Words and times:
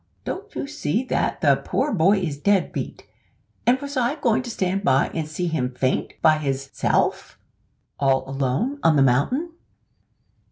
Don't 0.25 0.55
you 0.55 0.65
see 0.65 1.03
that 1.03 1.41
the 1.41 1.57
poor 1.63 1.93
boy 1.93 2.17
is 2.21 2.35
dead 2.39 2.73
beat; 2.73 3.05
and 3.67 3.79
was 3.79 3.95
I 3.95 4.15
goin' 4.15 4.41
to 4.41 4.49
stand 4.49 4.83
by 4.83 5.11
and 5.13 5.27
see 5.27 5.45
him 5.45 5.75
faint 5.75 6.13
by 6.23 6.39
his 6.39 6.71
self; 6.73 7.37
all 7.99 8.27
alone 8.27 8.79
on 8.81 8.95
the 8.95 9.03
mountain?" 9.03 9.51